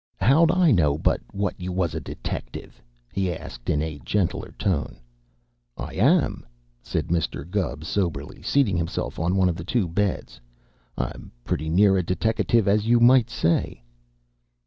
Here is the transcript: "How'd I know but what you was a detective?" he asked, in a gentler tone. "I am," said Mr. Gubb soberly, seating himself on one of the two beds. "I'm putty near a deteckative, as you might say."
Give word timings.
"How'd 0.19 0.49
I 0.49 0.71
know 0.71 0.97
but 0.97 1.21
what 1.31 1.53
you 1.61 1.71
was 1.71 1.93
a 1.93 1.99
detective?" 1.99 2.81
he 3.13 3.31
asked, 3.31 3.69
in 3.69 3.83
a 3.83 3.99
gentler 3.99 4.51
tone. 4.57 4.99
"I 5.77 5.93
am," 5.93 6.43
said 6.81 7.09
Mr. 7.09 7.47
Gubb 7.47 7.85
soberly, 7.85 8.41
seating 8.41 8.77
himself 8.77 9.19
on 9.19 9.35
one 9.35 9.47
of 9.47 9.57
the 9.57 9.63
two 9.63 9.87
beds. 9.87 10.41
"I'm 10.97 11.31
putty 11.43 11.69
near 11.69 11.97
a 11.99 12.03
deteckative, 12.03 12.67
as 12.67 12.87
you 12.87 12.99
might 12.99 13.29
say." 13.29 13.83